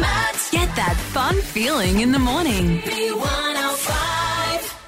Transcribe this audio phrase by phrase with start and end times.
[0.00, 0.48] Matt.
[0.50, 2.82] Get that fun feeling in the morning.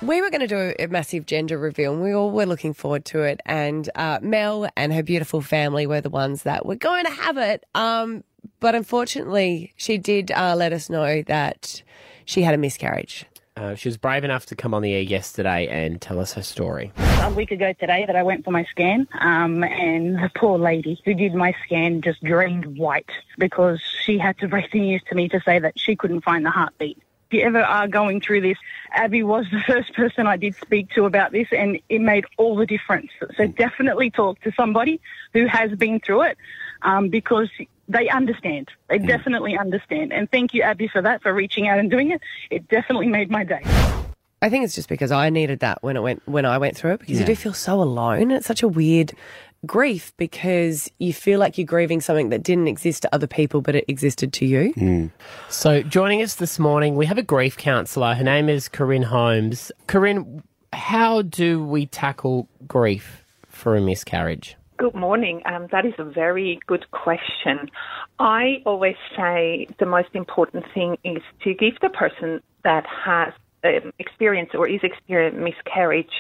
[0.03, 3.05] We were going to do a massive gender reveal, and we all were looking forward
[3.07, 3.41] to it.
[3.47, 7.37] And uh, Mel and her beautiful family were the ones that were going to have
[7.37, 7.65] it.
[7.77, 8.25] Um,
[8.59, 11.85] but unfortunately, she did uh, let us know that
[12.25, 13.27] she had a miscarriage.
[13.55, 16.43] Uh, she was brave enough to come on the air yesterday and tell us her
[16.43, 16.91] story.
[16.97, 21.01] a week ago today that I went for my scan, um, and the poor lady
[21.05, 25.15] who did my scan just drained white because she had to break the news to
[25.15, 26.97] me to say that she couldn't find the heartbeat.
[27.31, 28.59] If you ever are going through this,
[28.91, 32.57] Abby was the first person I did speak to about this, and it made all
[32.57, 33.11] the difference.
[33.37, 34.99] So definitely talk to somebody
[35.35, 36.39] who has been through it
[36.81, 37.51] um, because
[37.93, 38.71] they understand.
[38.89, 39.07] They hmm.
[39.07, 40.13] definitely understand.
[40.13, 42.21] And thank you, Abby, for that, for reaching out and doing it.
[42.51, 43.63] It definitely made my day.
[44.43, 46.95] I think it's just because I needed that when it went when I went through
[46.95, 48.33] it because you do feel so alone.
[48.33, 49.13] It's such a weird
[49.65, 53.77] grief because you feel like you're grieving something that didn't exist to other people but
[53.77, 54.73] it existed to you.
[54.73, 55.07] Hmm.
[55.49, 58.15] So, joining us this morning, we have a grief counsellor.
[58.15, 59.71] Her name is Karin Holmes.
[59.87, 64.57] Karin, how do we tackle grief for a miscarriage?
[64.83, 65.43] Good morning.
[65.47, 67.71] Um, that is a very good question.
[68.19, 73.93] I always say the most important thing is to give the person that has um,
[74.01, 76.11] experienced or is experiencing miscarriage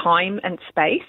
[0.00, 1.02] time and space.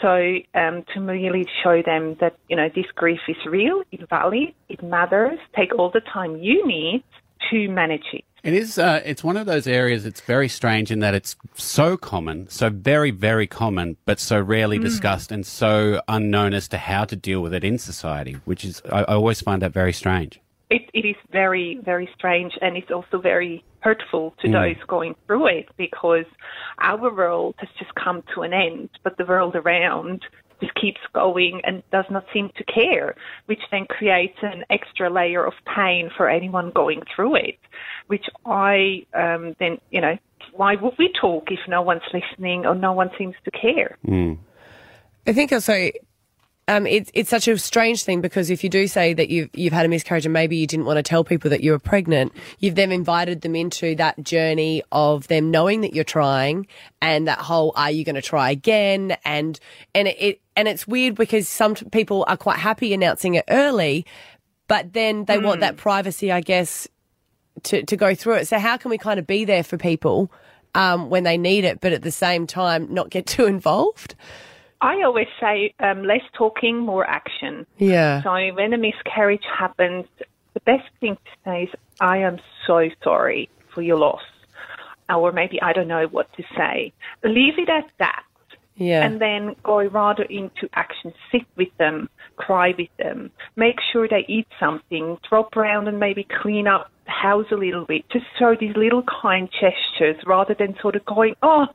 [0.00, 4.54] So um, to really show them that you know this grief is real, it's valid,
[4.68, 5.40] it matters.
[5.56, 7.02] Take all the time you need
[7.50, 8.24] to manage it.
[8.42, 8.78] It is.
[8.78, 10.06] Uh, it's one of those areas.
[10.06, 14.78] It's very strange in that it's so common, so very, very common, but so rarely
[14.78, 18.38] discussed and so unknown as to how to deal with it in society.
[18.46, 20.40] Which is, I, I always find that very strange.
[20.70, 25.46] it, it is very, very strange and it's also very hurtful to those going through
[25.48, 26.26] it because
[26.78, 30.22] our world has just come to an end, but the world around
[30.60, 33.14] just keeps going and does not seem to care,
[33.46, 37.58] which then creates an extra layer of pain for anyone going through it,
[38.08, 40.16] which I um, then, you know,
[40.54, 43.96] why would we talk if no one's listening or no one seems to care?
[45.26, 45.90] I think also
[46.70, 49.72] um, it's it's such a strange thing because if you do say that you've you've
[49.72, 52.32] had a miscarriage and maybe you didn't want to tell people that you were pregnant,
[52.60, 56.68] you've then invited them into that journey of them knowing that you're trying
[57.02, 59.58] and that whole are you going to try again and
[59.96, 64.06] and it, and it's weird because some people are quite happy announcing it early,
[64.68, 66.86] but then they want that privacy, I guess,
[67.64, 68.46] to to go through it.
[68.46, 70.30] So how can we kind of be there for people?
[70.72, 74.14] Um, when they need it, but at the same time, not get too involved.
[74.80, 77.66] I always say um, less talking, more action.
[77.78, 78.22] Yeah.
[78.22, 80.06] So when a miscarriage happens,
[80.54, 81.70] the best thing to say is,
[82.00, 84.22] I am so sorry for your loss.
[85.08, 86.92] Or maybe I don't know what to say.
[87.24, 88.22] Leave it at that.
[88.76, 89.04] Yeah.
[89.04, 91.12] And then go rather into action.
[91.30, 96.26] Sit with them, cry with them, make sure they eat something, drop around and maybe
[96.40, 98.08] clean up the house a little bit.
[98.10, 101.66] Just show these little kind gestures rather than sort of going, oh,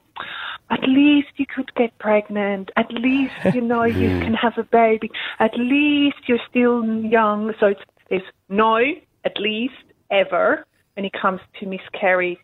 [0.69, 2.71] at least you could get pregnant.
[2.75, 5.11] At least, you know, you can have a baby.
[5.39, 7.53] At least you're still young.
[7.59, 8.77] So it's, there's no,
[9.23, 9.73] at least,
[10.11, 10.65] ever
[10.95, 12.39] when it comes to miscarriage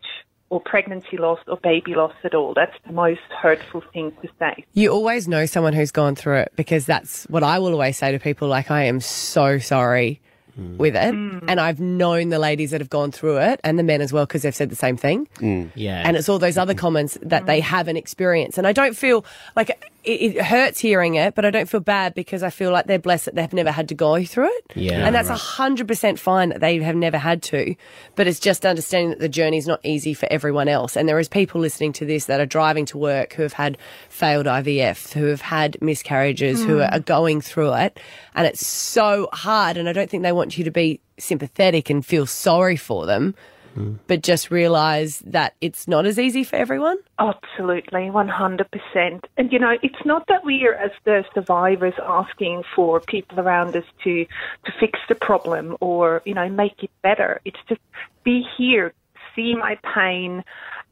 [0.50, 2.52] or pregnancy loss or baby loss at all.
[2.54, 4.64] That's the most hurtful thing to say.
[4.74, 8.12] You always know someone who's gone through it because that's what I will always say
[8.12, 10.20] to people like, I am so sorry
[10.58, 10.76] Mm.
[10.76, 11.14] with it.
[11.14, 11.44] Mm.
[11.48, 14.26] And I've known the ladies that have gone through it and the men as well
[14.26, 15.26] because they've said the same thing.
[15.36, 15.70] Mm.
[15.74, 16.02] Yeah.
[16.04, 18.58] And it's all those other comments that they haven't experienced.
[18.58, 19.24] And I don't feel
[19.56, 22.86] like it, it hurts hearing it, but I don't feel bad because I feel like
[22.86, 24.64] they're blessed that they've never had to go through it.
[24.74, 27.74] Yeah, And that's a hundred percent fine that they have never had to.
[28.16, 30.96] But it's just understanding that the journey is not easy for everyone else.
[30.96, 33.78] And there is people listening to this that are driving to work who have had
[34.08, 36.92] failed IVF, who have had miscarriages, who hmm.
[36.92, 38.00] are going through it.
[38.34, 39.76] And it's so hard.
[39.76, 43.34] And I don't think they want you to be sympathetic and feel sorry for them.
[43.76, 43.98] Mm.
[44.06, 46.98] But just realize that it's not as easy for everyone.
[47.18, 49.24] Absolutely, 100%.
[49.36, 53.76] And, you know, it's not that we are, as the survivors, asking for people around
[53.76, 57.40] us to, to fix the problem or, you know, make it better.
[57.44, 57.80] It's just
[58.24, 58.92] be here,
[59.34, 60.44] see my pain,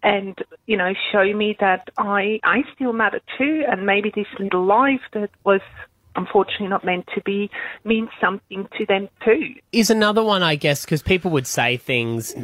[0.03, 3.65] and, you know, show me that I, I still matter too.
[3.69, 5.61] And maybe this little life that was
[6.17, 7.51] unfortunately not meant to be
[7.85, 9.55] means something to them too.
[9.73, 12.35] is another one, I guess, because people would say things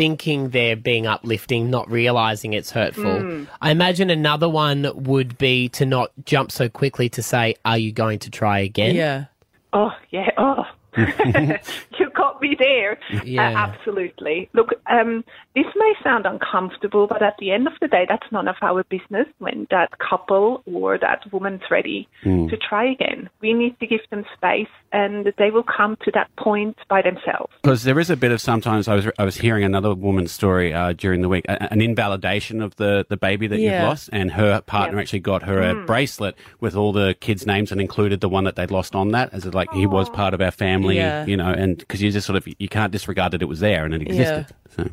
[0.00, 3.44] thinking they're being uplifting, not realizing it's hurtful.
[3.60, 7.92] I imagine another one would be to not jump so quickly to say, Are you
[7.92, 8.94] going to try again?
[8.94, 9.26] Yeah.
[9.74, 10.30] Oh, yeah.
[10.38, 10.64] Oh.
[10.96, 12.98] you got me there.
[13.24, 13.50] Yeah.
[13.50, 14.48] Uh, absolutely.
[14.54, 15.22] Look, um,
[15.54, 18.84] This may sound uncomfortable, but at the end of the day, that's none of our
[18.84, 23.28] business when that couple or that woman's ready to try again.
[23.40, 27.52] We need to give them space and they will come to that point by themselves.
[27.62, 30.72] Because there is a bit of sometimes I was I was hearing another woman's story
[30.72, 33.80] uh, during the week, a, an invalidation of the, the baby that Yeah.
[33.80, 35.02] you've lost, and her partner Yeah.
[35.02, 38.54] actually got her a bracelet with all the kids' names and included the one that
[38.54, 41.26] they'd lost on that as a, like he was part of our family, Yeah.
[41.26, 43.84] you know, and because you just sort of you can't disregard that it was there
[43.84, 44.46] and it existed.
[44.76, 44.88] So.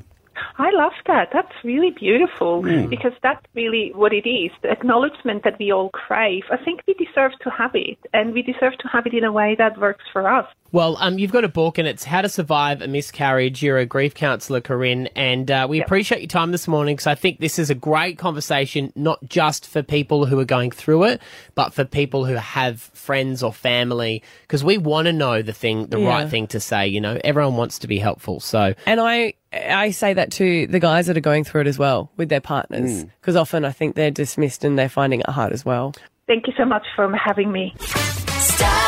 [0.60, 1.30] I love that.
[1.32, 2.88] That's really beautiful hmm.
[2.88, 6.44] because that's really what it is the acknowledgement that we all crave.
[6.52, 9.32] I think we deserve to have it, and we deserve to have it in a
[9.32, 10.48] way that works for us.
[10.74, 13.64] Well, um, you've got a book and it's How to Survive a Miscarriage.
[13.64, 17.16] You're a grief counsellor, Karin, and uh, we appreciate your time this morning because I
[17.16, 21.22] think this is a great conversation, not just for people who are going through it,
[21.56, 25.88] but for people who have friends or family because we want to know the thing,
[25.88, 26.10] the Yeah.
[26.10, 26.88] right thing to say.
[26.88, 28.40] You know, everyone wants to be helpful.
[28.42, 31.80] So, And I I say that to the guys that are going through it as
[31.80, 35.54] well with their partners because often I think they're dismissed and they're finding it hard
[35.54, 35.94] as well.
[36.28, 37.74] Thank you so much for having me.
[37.80, 38.87] Stop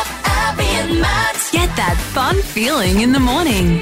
[0.50, 1.36] Abby and Matt.
[1.52, 3.80] Get that fun feeling in the morning.